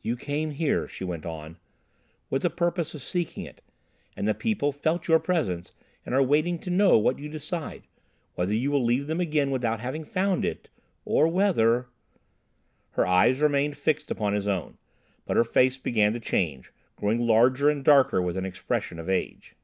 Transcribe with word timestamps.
"You 0.00 0.16
came 0.16 0.52
here," 0.52 0.88
she 0.88 1.04
went 1.04 1.26
on, 1.26 1.58
"with 2.30 2.40
the 2.40 2.48
purpose 2.48 2.94
of 2.94 3.02
seeking 3.02 3.44
it, 3.44 3.60
and 4.16 4.26
the 4.26 4.32
people 4.32 4.72
felt 4.72 5.06
your 5.06 5.18
presence 5.18 5.72
and 6.06 6.14
are 6.14 6.22
waiting 6.22 6.58
to 6.60 6.70
know 6.70 6.96
what 6.96 7.18
you 7.18 7.28
decide, 7.28 7.82
whether 8.36 8.54
you 8.54 8.70
will 8.70 8.82
leave 8.82 9.06
them 9.06 9.18
without 9.50 9.80
having 9.80 10.02
found 10.02 10.46
it, 10.46 10.70
or 11.04 11.28
whether—" 11.28 11.88
Her 12.92 13.06
eyes 13.06 13.40
remained 13.40 13.76
fixed 13.76 14.10
upon 14.10 14.32
his 14.32 14.48
own, 14.48 14.78
but 15.26 15.36
her 15.36 15.44
face 15.44 15.76
began 15.76 16.14
to 16.14 16.20
change, 16.20 16.72
growing 16.96 17.26
larger 17.26 17.68
and 17.68 17.84
darker 17.84 18.22
with 18.22 18.38
an 18.38 18.46
expression 18.46 18.98
of 18.98 19.10
age. 19.10 19.56